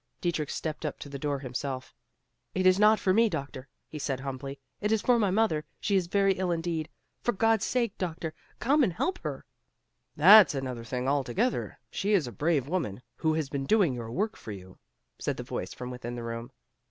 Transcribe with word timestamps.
Dietrich 0.19 0.49
stepped 0.49 0.83
up 0.83 0.97
to 0.97 1.09
the 1.09 1.19
door 1.19 1.37
himself. 1.37 1.93
"It 2.55 2.65
is 2.65 2.79
not 2.79 2.99
for 2.99 3.13
me, 3.13 3.29
doctor," 3.29 3.67
said 3.99 4.17
he 4.19 4.23
humbly, 4.23 4.59
"it 4.79 4.91
is 4.91 5.03
for 5.03 5.19
my 5.19 5.29
mother; 5.29 5.63
she 5.79 5.95
is 5.95 6.07
very 6.07 6.33
ill 6.39 6.51
indeed. 6.51 6.89
For 7.21 7.33
God's 7.33 7.65
sake, 7.65 7.95
doctor, 7.99 8.33
come 8.57 8.83
and 8.83 8.91
help 8.93 9.19
her!" 9.19 9.45
"That's 10.15 10.55
another 10.55 10.83
thing 10.83 11.07
altogether; 11.07 11.77
she 11.91 12.13
is 12.13 12.25
a 12.25 12.31
brave 12.31 12.67
woman, 12.67 13.03
who 13.17 13.35
has 13.35 13.47
been 13.47 13.67
doing 13.67 13.93
your 13.93 14.09
work 14.11 14.35
for 14.35 14.51
you," 14.51 14.79
said 15.19 15.37
the 15.37 15.43
voice 15.43 15.71
from 15.71 15.91
within 15.91 16.15
the 16.15 16.23
room. 16.23 16.51